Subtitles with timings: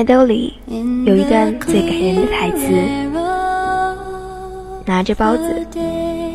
[0.00, 0.54] 麦兜里
[1.04, 2.72] 有一段最感人的台词：
[4.86, 5.42] 拿着包子，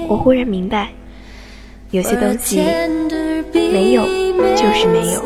[0.07, 0.89] 我忽然明白，
[1.89, 2.61] 有些东西
[3.51, 4.05] 没有
[4.55, 5.21] 就是没有，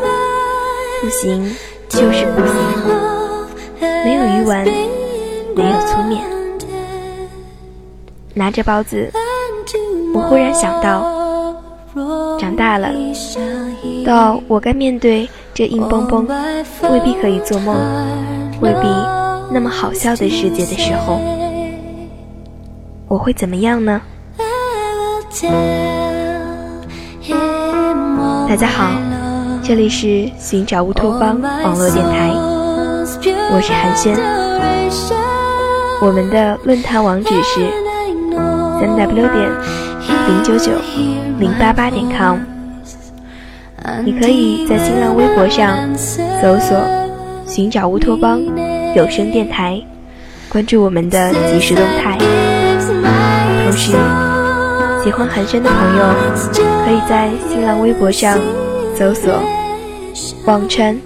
[1.02, 1.54] 不行
[1.89, 2.56] 就是不行，
[4.06, 4.64] 没有鱼丸，
[5.54, 6.24] 没有粗面。
[8.33, 9.11] 拿着包子，
[10.16, 11.58] 我忽然想到，
[12.39, 12.89] 长大了，
[14.06, 15.28] 到我该面对。
[15.59, 16.25] 这硬邦邦、
[16.89, 17.75] 未必可以做梦、
[18.61, 18.87] 未必
[19.51, 21.19] 那么好笑的世界的时候，
[23.09, 23.99] 我会怎么样呢？
[28.47, 28.93] 大家好，
[29.61, 32.31] 这里是寻找乌托邦网络电台，
[33.51, 34.17] 我是寒暄。
[35.99, 37.69] 我们的论坛网址是
[38.79, 39.51] 三 w 点
[40.25, 40.71] 零九九
[41.38, 42.58] 零八八点 com。
[44.03, 46.77] 你可以在新浪微博上搜索
[47.45, 48.41] “寻找乌托邦
[48.95, 49.81] 有声电台”，
[50.49, 52.17] 关注我们的即时动态。
[53.63, 53.91] 同时，
[55.03, 56.03] 喜欢寒暄的朋友
[56.85, 58.38] 可以在新浪微博上
[58.95, 59.33] 搜索
[60.45, 61.00] “忘川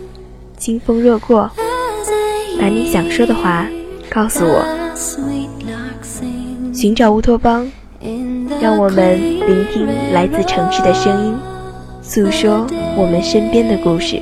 [0.57, 1.49] 清风若过”，
[2.59, 3.66] 把你想说的话
[4.09, 4.66] 告诉我。
[6.73, 7.69] 寻找乌托邦，
[8.59, 11.52] 让我们聆听来自城市的声音。
[12.03, 14.21] 诉说我们身边的故事。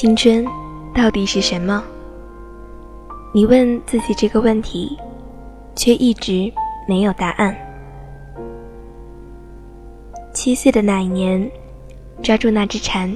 [0.00, 0.46] 青春
[0.94, 1.84] 到底是什么？
[3.34, 4.98] 你问自己这个问题，
[5.76, 6.50] 却一直
[6.88, 7.54] 没有答案。
[10.32, 11.46] 七岁的那一年，
[12.22, 13.14] 抓住那只蝉，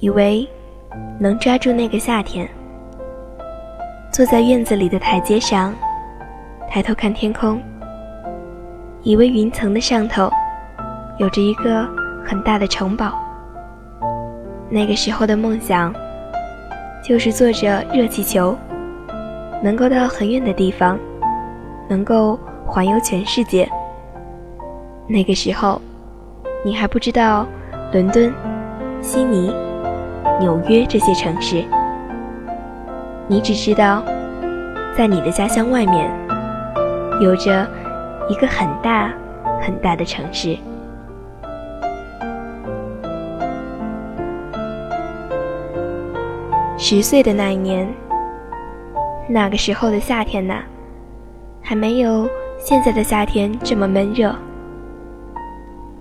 [0.00, 0.46] 以为
[1.18, 2.46] 能抓住那个夏天。
[4.12, 5.74] 坐在院子里的台阶上，
[6.68, 7.58] 抬头看天空，
[9.04, 10.30] 以为云层的上头
[11.16, 11.88] 有着一个
[12.22, 13.18] 很大的城堡。
[14.74, 15.92] 那个时候的梦想，
[17.04, 18.56] 就是坐着热气球，
[19.62, 20.98] 能够到很远的地方，
[21.90, 23.68] 能够环游全世界。
[25.06, 25.78] 那个时候，
[26.64, 27.46] 你还不知道
[27.92, 28.32] 伦敦、
[29.02, 29.54] 悉尼、
[30.40, 31.62] 纽约这些城市，
[33.28, 34.02] 你只知道，
[34.96, 36.10] 在你的家乡外面，
[37.20, 37.68] 有着
[38.26, 39.12] 一个很大
[39.60, 40.56] 很大的城市。
[46.84, 47.88] 十岁的那一年，
[49.28, 50.64] 那个时候的夏天呐，
[51.62, 52.28] 还没有
[52.58, 54.34] 现在的夏天这么闷热。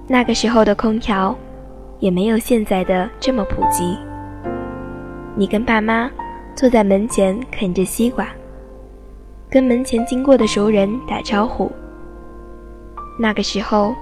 [0.07, 1.37] 那个时候的空调，
[1.99, 3.95] 也没有现在的这么普及。
[5.35, 6.09] 你跟爸妈
[6.55, 8.27] 坐在门前啃着西瓜，
[9.51, 11.71] 跟门前经过的熟人打招呼。
[13.19, 13.93] 那个时候，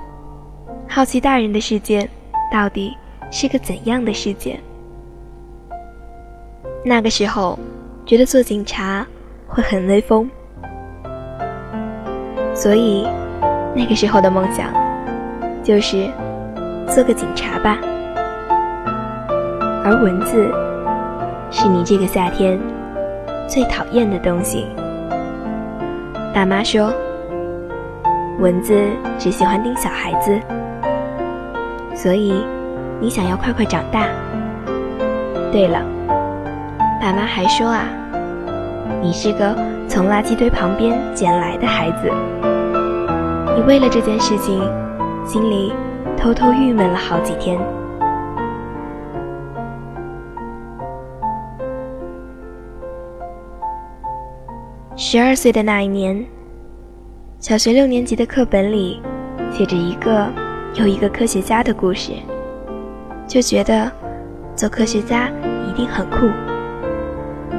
[0.87, 2.09] 好奇大人的世界
[2.49, 2.95] 到底
[3.29, 4.57] 是个怎样的世界？
[6.83, 7.59] 那个时候，
[8.05, 9.05] 觉得做警察
[9.47, 10.29] 会很威风，
[12.55, 13.07] 所以
[13.75, 14.73] 那个时候的梦想
[15.63, 16.09] 就是
[16.87, 17.77] 做个警察吧。
[19.83, 20.51] 而文字
[21.51, 22.59] 是你这个夏天
[23.47, 24.65] 最讨厌的东西。
[26.33, 26.93] 爸妈说，
[28.39, 28.73] 蚊子
[29.17, 30.39] 只喜欢叮小孩子，
[31.93, 32.33] 所以
[32.99, 34.07] 你想要快快长大。
[35.51, 35.98] 对了。
[37.09, 37.89] 爸妈还说啊，
[39.01, 39.55] 你是个
[39.87, 42.11] 从垃圾堆旁边捡来的孩子。
[43.55, 44.61] 你为了这件事情，
[45.25, 45.73] 心里
[46.15, 47.59] 偷偷郁闷了好几天。
[54.95, 56.23] 十二岁的那一年，
[57.39, 59.01] 小学六年级的课本里
[59.51, 60.27] 写着一个
[60.75, 62.11] 又一个科学家的故事，
[63.25, 63.91] 就觉得
[64.55, 65.27] 做科学家
[65.67, 66.29] 一定很酷。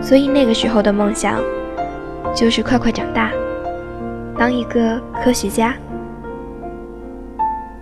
[0.02, 1.41] 所以那个时候的梦想，
[2.35, 3.31] 就是快快长大，
[4.37, 5.75] 当一个科学家。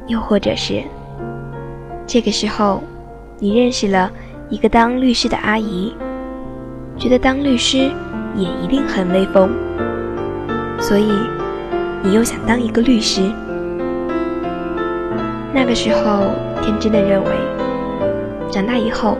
[0.06, 0.82] 又或者是
[2.06, 2.82] 这个时候，
[3.38, 4.10] 你认识了
[4.48, 5.94] 一个当律师的阿姨，
[6.96, 7.90] 觉得当律师
[8.34, 9.50] 也一定很威风，
[10.80, 11.12] 所以
[12.02, 13.20] 你又想当一个律师。
[15.52, 16.30] 那个时候，
[16.62, 17.30] 天真的认为，
[18.50, 19.18] 长大以后，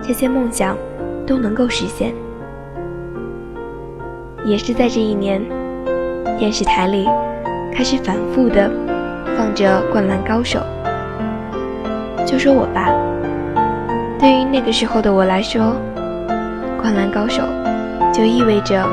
[0.00, 0.76] 这些梦想
[1.26, 2.14] 都能够实现。
[4.44, 5.40] 也是在这一年，
[6.38, 7.08] 电视台里
[7.72, 8.70] 开始反复的
[9.36, 10.58] 放着《灌篮高手》。
[12.26, 12.90] 就说我吧，
[14.18, 15.62] 对于那个时候的我来说，
[16.80, 17.42] 《灌篮高手》
[18.12, 18.84] 就意味着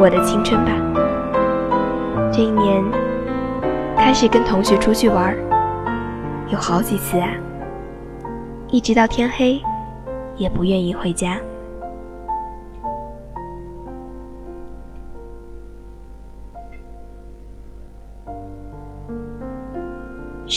[0.00, 0.72] 我的青春吧。
[2.32, 2.82] 这一年，
[3.96, 5.34] 开始跟同学出去玩，
[6.48, 7.28] 有好几次啊，
[8.70, 9.60] 一直到天黑，
[10.36, 11.36] 也不愿意回家。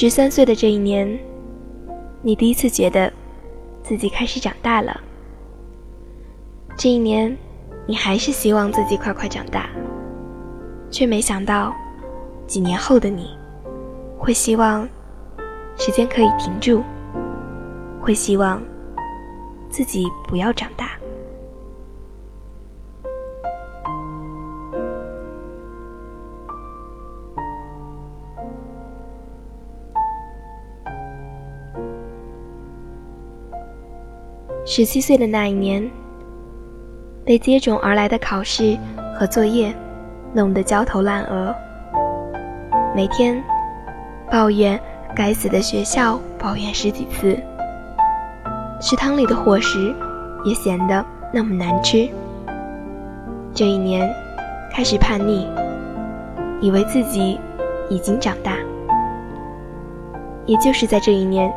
[0.01, 1.19] 十三岁的这一年，
[2.21, 3.11] 你第一次觉得
[3.83, 4.97] 自己开始长大了。
[6.77, 7.37] 这一年，
[7.85, 9.69] 你还是希望自己快快长大，
[10.89, 11.75] 却没想到，
[12.47, 13.37] 几年后的你，
[14.17, 14.87] 会希望
[15.75, 16.81] 时间可以停住，
[17.99, 18.63] 会希望
[19.69, 20.88] 自己不要长大。
[34.79, 35.91] 十七岁的那一年，
[37.25, 38.77] 被接踵而来的考试
[39.13, 39.75] 和作业
[40.33, 41.53] 弄得焦头烂额，
[42.95, 43.43] 每天
[44.31, 44.79] 抱怨
[45.13, 47.37] 该死的学校，抱怨十几次。
[48.79, 49.93] 食堂里的伙食
[50.45, 52.07] 也显得那么难吃。
[53.53, 54.09] 这一年
[54.71, 55.45] 开始叛逆，
[56.61, 57.37] 以为自己
[57.89, 58.55] 已经长大。
[60.45, 61.53] 也就是在这一年，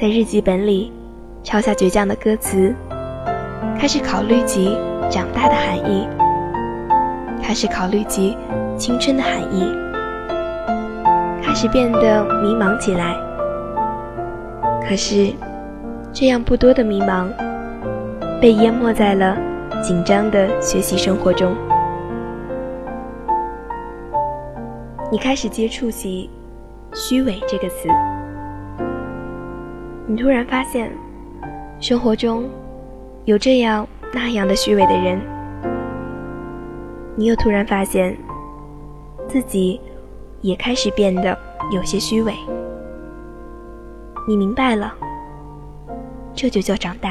[0.00, 0.92] 在日记本里。
[1.42, 2.74] 抄下倔强的歌词，
[3.78, 4.76] 开始考虑及
[5.10, 6.06] 长大的含义，
[7.42, 8.36] 开始考虑及
[8.76, 9.74] 青春的含义，
[11.42, 13.16] 开始变得迷茫起来。
[14.86, 15.32] 可是，
[16.12, 17.26] 这样不多的迷茫，
[18.40, 19.36] 被淹没在了
[19.82, 21.56] 紧张的学习生活中。
[25.10, 26.28] 你开始接触起
[26.94, 27.88] “虚伪”这个词，
[30.06, 30.92] 你突然发现。
[31.80, 32.44] 生活中，
[33.24, 35.18] 有这样那样的虚伪的人，
[37.16, 38.14] 你又突然发现，
[39.26, 39.80] 自己
[40.42, 41.36] 也开始变得
[41.72, 42.34] 有些虚伪。
[44.28, 44.92] 你明白了，
[46.34, 47.09] 这就叫长大。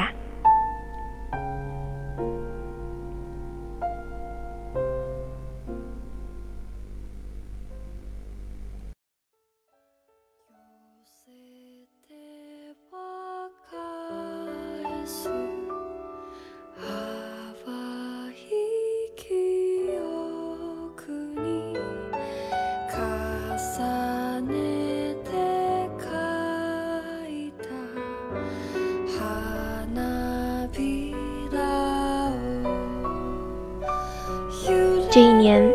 [35.40, 35.72] 年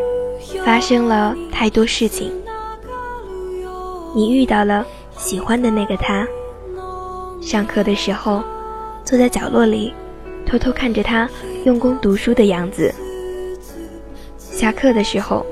[0.64, 2.30] 发生了太多事情，
[4.14, 6.26] 你遇到了喜欢的那个他。
[7.42, 8.42] 上课的时候，
[9.04, 9.92] 坐在角落里，
[10.46, 11.28] 偷偷看着他
[11.64, 12.90] 用功读书的样子；
[14.38, 15.44] 下课的时候，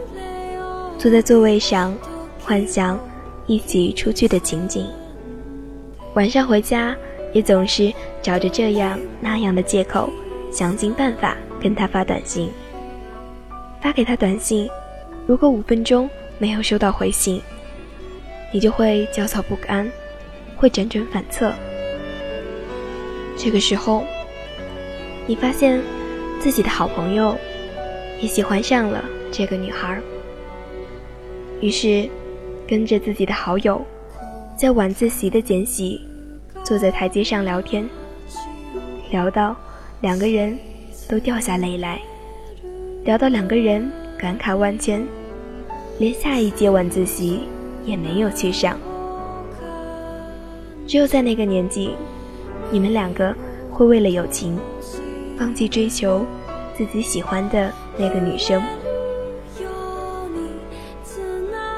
[0.98, 1.94] 坐在座位上，
[2.42, 2.98] 幻想
[3.46, 4.86] 一起出去的情景。
[6.14, 6.96] 晚上回家，
[7.32, 7.92] 也总是
[8.22, 10.08] 找着这样那样的借口，
[10.50, 12.50] 想尽办法跟他发短信。
[13.84, 14.66] 发给他短信，
[15.26, 17.38] 如果五分钟没有收到回信，
[18.50, 19.86] 你就会焦躁不安，
[20.56, 21.52] 会辗转反侧。
[23.36, 24.06] 这个时候，
[25.26, 25.82] 你发现
[26.40, 27.36] 自己的好朋友
[28.22, 30.00] 也喜欢上了这个女孩，
[31.60, 32.08] 于是
[32.66, 33.84] 跟着自己的好友，
[34.56, 36.00] 在晚自习的间隙，
[36.64, 37.86] 坐在台阶上聊天，
[39.10, 39.54] 聊到
[40.00, 40.58] 两个人
[41.06, 42.00] 都掉下泪来。
[43.04, 45.06] 聊到两个人感慨万千，
[45.98, 47.40] 连下一节晚自习
[47.84, 48.78] 也没有去上。
[50.86, 51.94] 只有在那个年纪，
[52.70, 53.34] 你们两个
[53.70, 54.58] 会为了友情，
[55.38, 56.24] 放弃追求
[56.74, 58.62] 自己喜欢的那个女生。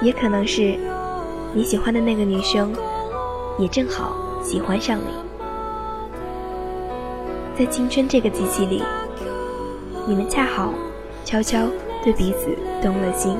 [0.01, 0.77] 也可能是
[1.53, 2.73] 你喜欢的那个女生，
[3.59, 4.15] 也正好
[4.45, 5.11] 喜欢上你。
[7.59, 8.81] 在青春这个机器里，
[10.07, 10.73] 你们恰好。
[11.27, 11.67] 悄悄
[12.05, 13.37] 对彼此动了心，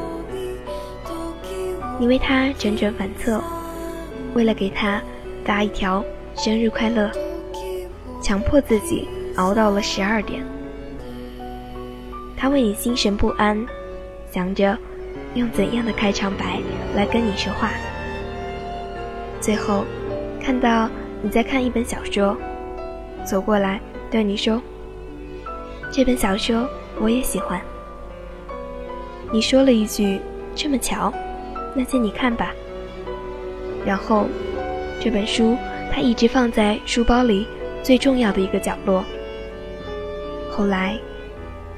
[2.01, 3.41] 你为他辗转反侧，
[4.35, 5.01] 为了给他
[5.45, 7.09] 发一条生日快乐，
[8.21, 10.45] 强迫自己熬到了十二点。
[12.37, 13.65] 他为你心神不安，
[14.33, 14.77] 想着
[15.35, 16.59] 用怎样的开场白
[16.97, 17.71] 来跟你说话。
[19.41, 19.85] 最后，
[20.43, 20.91] 看到
[21.23, 22.37] 你在看一本小说，
[23.25, 24.61] 走过来对你说
[25.93, 26.69] ：“这本小说
[27.01, 27.61] 我也喜欢。”
[29.33, 30.21] 你说了一句
[30.55, 31.13] ：“这么巧，
[31.75, 32.55] 那借你看吧。”
[33.85, 34.27] 然后，
[35.01, 35.57] 这本书
[35.93, 37.47] 他一直放在书包里
[37.83, 39.05] 最重要的一个角落。
[40.51, 40.99] 后来，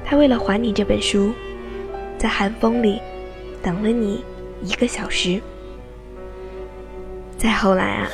[0.05, 1.33] 他为了还你这本书，
[2.17, 3.01] 在寒风里
[3.61, 4.23] 等了你
[4.63, 5.41] 一个小时。
[7.37, 8.09] 再后来啊，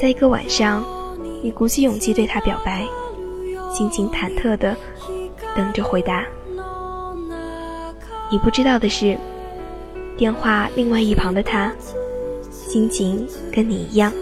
[0.00, 0.84] 在一个晚上，
[1.42, 2.84] 你鼓起勇气对他表白，
[3.72, 4.76] 心情忐忑的
[5.54, 6.24] 等着回答。
[8.28, 9.16] 你不知道的是，
[10.16, 11.72] 电话另外一旁的他，
[12.50, 14.12] 心情跟你一样。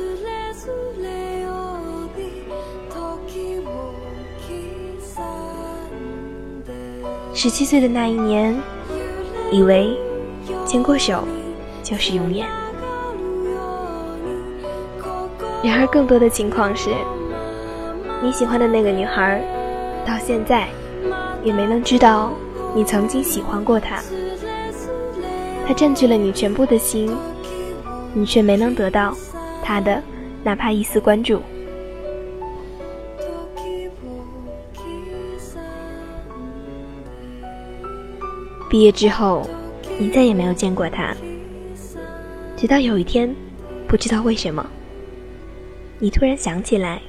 [7.32, 8.54] 十七岁的那一年，
[9.50, 9.98] 以为
[10.66, 11.24] 牵过手
[11.82, 12.46] 就是永远。
[15.62, 16.90] 然而，更多的情况是，
[18.22, 19.42] 你喜欢的那个女孩，
[20.06, 20.68] 到现在
[21.42, 22.32] 也没能知道
[22.74, 24.02] 你曾经喜欢过他，
[25.66, 27.08] 他占据了你全部的心，
[28.12, 29.16] 你却没能得到
[29.62, 30.02] 他的
[30.42, 31.40] 哪怕一丝关注。
[38.68, 39.48] 毕业之后，
[39.96, 41.14] 你再也没有见过他，
[42.56, 43.32] 直到有一天，
[43.86, 44.66] 不知道为什么。
[46.00, 47.00] 你突然想起来，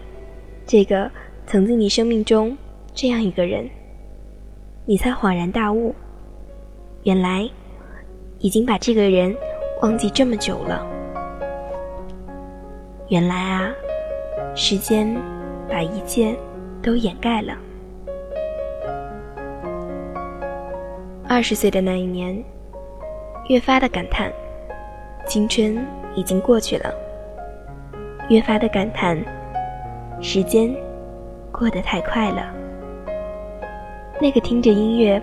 [0.67, 1.09] 这个
[1.47, 2.55] 曾经你生命中
[2.93, 3.67] 这样一个人，
[4.87, 5.95] 你才恍然大悟，
[7.05, 7.49] 原来
[8.37, 9.35] 已经把这个人
[9.81, 10.85] 忘记这么久了。
[13.07, 13.73] 原来啊，
[14.53, 15.11] 时间
[15.67, 16.35] 把一切
[16.83, 17.57] 都掩盖了。
[21.27, 22.43] 二十岁的那一年，
[23.49, 24.31] 越发的感叹，
[25.25, 26.93] 青春已经过去了。
[28.29, 29.17] 越发的感叹，
[30.21, 30.71] 时间
[31.51, 32.53] 过得太快了。
[34.21, 35.21] 那个听着音乐、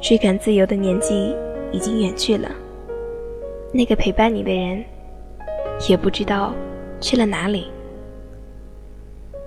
[0.00, 1.34] 追赶自由的年纪
[1.72, 2.48] 已经远去了。
[3.72, 4.82] 那个陪伴你的人，
[5.88, 6.54] 也不知道
[7.00, 7.70] 去了哪里。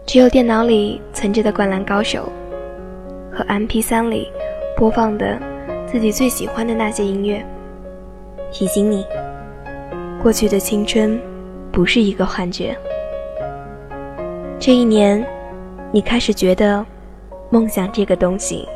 [0.05, 2.29] 只有电脑里存着的《灌篮高手》
[3.35, 4.29] 和 MP3 里
[4.75, 5.39] 播放的
[5.87, 7.45] 自己最喜欢的那些音乐，
[8.51, 9.05] 提醒你，
[10.21, 11.19] 过去的青春
[11.71, 12.75] 不是一个幻觉。
[14.59, 15.25] 这一年，
[15.91, 16.85] 你开始觉得，
[17.49, 18.67] 梦想这个东西，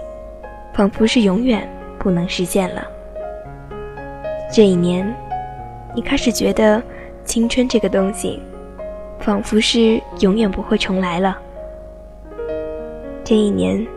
[0.76, 1.66] 仿佛是永远
[1.98, 2.86] 不能实现了。
[4.52, 5.16] 这一年，
[5.96, 6.84] 你开始觉得，
[7.24, 8.42] 青春这个东西，
[9.18, 11.38] 仿佛是永远不会重来了。
[13.24, 13.88] 这一年，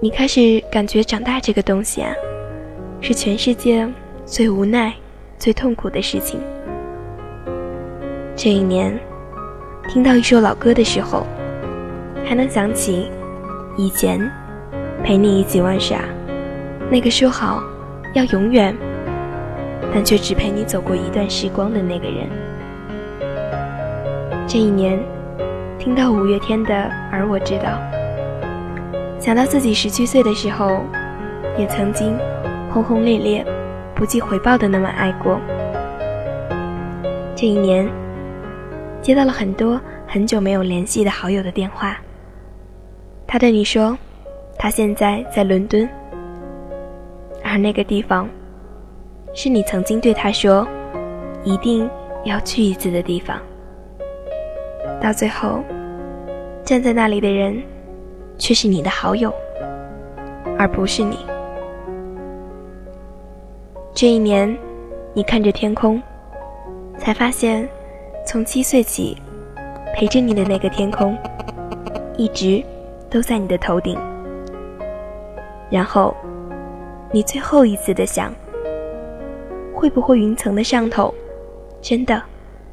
[0.00, 2.14] 你开始感觉长大这个东西啊，
[3.00, 3.84] 是全世界
[4.24, 4.94] 最无奈、
[5.38, 6.40] 最痛苦的事情。
[8.36, 8.96] 这一年。
[9.88, 11.26] 听到一首老歌的时候，
[12.24, 13.10] 还能想起
[13.76, 14.20] 以前
[15.02, 15.98] 陪你一起玩耍，
[16.90, 17.62] 那个说好
[18.14, 18.76] 要永远，
[19.92, 22.28] 但却只陪你走过一段时光的那个人。
[24.46, 24.98] 这一年，
[25.78, 26.74] 听到五月天的
[27.10, 27.78] 《而我知道》，
[29.20, 30.82] 想到自己十七岁的时候，
[31.58, 32.16] 也曾经
[32.70, 33.46] 轰轰烈烈、
[33.94, 35.40] 不计回报的那么爱过。
[37.34, 37.88] 这一年。
[39.02, 41.96] 接到了很多很久没有联系的好友的电话，
[43.26, 43.96] 他对你说，
[44.62, 45.88] 他现在在伦敦，
[47.42, 48.28] 而那个地方，
[49.32, 50.68] 是你曾经对他说，
[51.44, 51.88] 一定
[52.24, 53.40] 要去一次的地方。
[55.00, 55.60] 到最后，
[56.62, 57.62] 站在那里的人，
[58.36, 59.32] 却是你的好友，
[60.58, 61.16] 而不是你。
[63.94, 64.54] 这一年，
[65.14, 66.02] 你看着天空，
[66.98, 67.66] 才发现。
[68.26, 69.16] 从七岁起，
[69.96, 71.16] 陪着你的那个天空，
[72.18, 72.62] 一直
[73.08, 73.98] 都在你的头顶。
[75.70, 76.14] 然后，
[77.12, 78.34] 你最后一次的想，
[79.72, 81.14] 会不会云层的上头，
[81.80, 82.20] 真的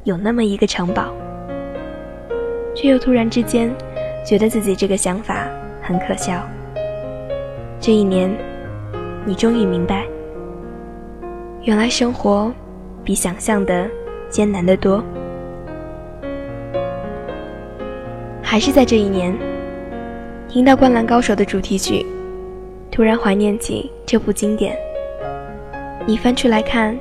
[0.02, 1.04] 有那么一个城堡？
[2.74, 3.72] 却又突然之间，
[4.26, 5.48] 觉得自己这个想法
[5.80, 6.42] 很可笑。
[7.80, 8.36] 这一年，
[9.24, 10.04] 你终于明白，
[11.62, 12.52] 原来生活
[13.04, 13.88] 比想象的
[14.28, 15.02] 艰难得多。
[18.42, 19.36] 还是在这一年，
[20.48, 22.04] 听到《灌篮高手》的主题曲，
[22.90, 24.76] 突然怀念起这部经典。
[26.06, 26.98] 你翻出来看，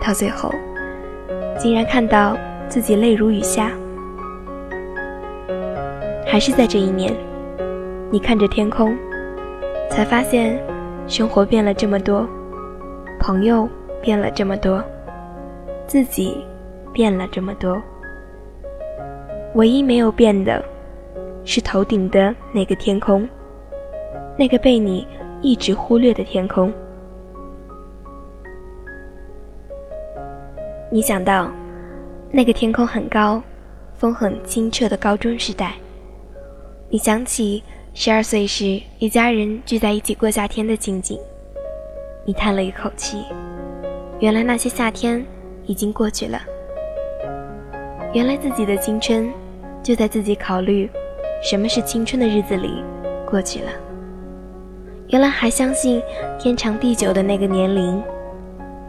[0.00, 0.50] 到最后，
[1.58, 2.36] 竟然看到
[2.68, 3.70] 自己泪如雨下。
[6.26, 7.12] 还是在这一年，
[8.10, 8.96] 你看着天空，
[9.90, 10.58] 才发现
[11.06, 12.26] 生活变了这么多，
[13.20, 13.68] 朋友
[14.00, 14.82] 变了这么多，
[15.86, 16.42] 自己
[16.92, 17.80] 变了这么多。
[19.54, 20.64] 唯一没有变的，
[21.44, 23.28] 是头顶的那个天空，
[24.38, 25.06] 那个被你
[25.40, 26.72] 一直忽略的天空。
[30.90, 31.50] 你想到，
[32.30, 33.42] 那个天空很高，
[33.94, 35.74] 风很清澈的高中时代。
[36.88, 37.62] 你想起
[37.94, 41.18] 十二岁时一家人聚在一起过夏天的情景，
[42.24, 43.24] 你叹了一口气，
[44.20, 45.24] 原来那些夏天
[45.64, 46.40] 已经过去了。
[48.12, 49.32] 原来自己的青春
[49.82, 50.90] 就在自己考虑
[51.42, 52.82] 什么是青春的日子里
[53.26, 53.70] 过去了。
[55.12, 56.02] 原来还相信
[56.38, 58.02] 天长地久的那个年龄，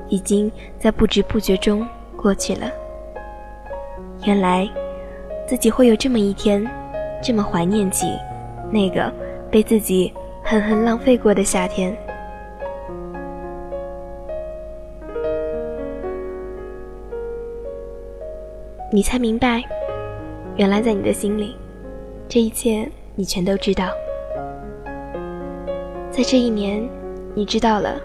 [0.08, 0.50] 已经
[0.80, 2.72] 在不知不觉中过去了。
[4.24, 4.66] 原来
[5.46, 6.66] 自己会有这么一天。
[7.26, 8.20] 这么怀念起
[8.70, 9.10] 那个
[9.50, 10.14] 被自己
[10.44, 11.96] 狠狠浪费过的夏天，
[18.92, 19.64] 你才明白，
[20.58, 21.56] 原来在你的心里，
[22.28, 23.86] 这一切你全都知道。
[26.16, 26.88] 在这一年，
[27.34, 28.00] 你知道了，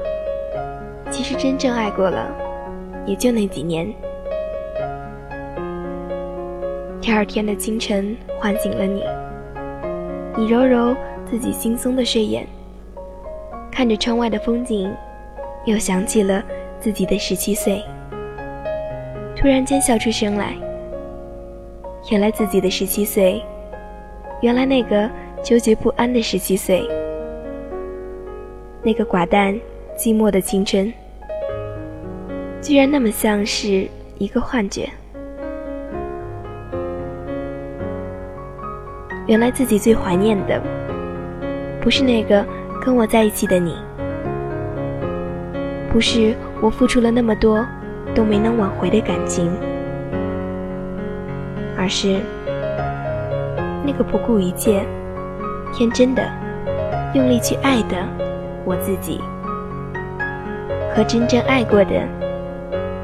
[1.10, 2.34] 其实真正爱过了，
[3.04, 3.86] 也就那几年。
[7.02, 9.04] 第二天的清晨，唤醒了你。
[10.38, 10.96] 你揉揉
[11.26, 12.46] 自己惺忪的睡眼，
[13.70, 14.90] 看着窗外的风景，
[15.66, 16.42] 又想起了
[16.80, 17.84] 自己的十七岁。
[19.36, 20.54] 突然间笑出声来。
[22.10, 23.42] 原来自己的十七岁，
[24.40, 25.10] 原来那个
[25.44, 26.88] 纠结不安的十七岁，
[28.82, 29.52] 那个寡淡
[29.96, 30.92] 寂寞的青春，
[32.60, 33.88] 居然那么像是
[34.18, 34.88] 一个幻觉。
[39.26, 40.62] 原来自己最怀念的，
[41.82, 42.46] 不是那个
[42.80, 43.76] 跟我在一起的你，
[45.92, 47.66] 不是我付出了那么多
[48.14, 49.52] 都没能挽回的感情，
[51.76, 52.20] 而是
[53.84, 54.82] 那个不顾一切、
[55.74, 56.26] 天真的、
[57.12, 57.96] 用力去爱的
[58.68, 59.18] 我自己，
[60.94, 62.06] 和真正爱过的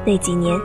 [0.05, 0.55] 那几年。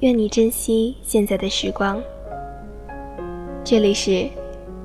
[0.00, 2.00] 愿你珍惜现在的时光。
[3.62, 4.26] 这里是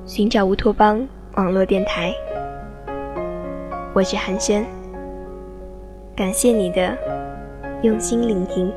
[0.04, 2.14] 寻找乌托邦网络电台，
[3.94, 4.62] 我是寒暄，
[6.14, 6.94] 感谢你的
[7.80, 8.70] 用心聆听。